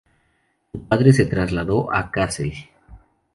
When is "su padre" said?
0.71-1.13